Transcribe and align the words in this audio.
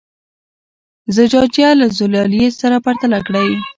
زجاجیه 1.15 1.69
له 1.79 1.87
زلالیې 1.97 2.47
سره 2.59 2.75
پرتله 2.85 3.19
کړئ. 3.27 3.49